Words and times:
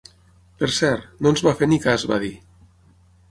Per 0.61 0.69
cert, 0.77 1.03
no 1.25 1.33
ens 1.35 1.45
van 1.47 1.59
fer 1.61 1.69
ni 1.73 1.79
cas, 1.85 2.05
va 2.13 2.19
dir. 2.27 2.31